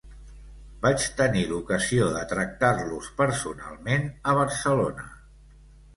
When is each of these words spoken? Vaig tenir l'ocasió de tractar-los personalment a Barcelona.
Vaig 0.85 1.03
tenir 1.19 1.43
l'ocasió 1.51 2.07
de 2.15 2.23
tractar-los 2.33 3.13
personalment 3.23 4.09
a 4.33 4.37
Barcelona. 4.41 5.07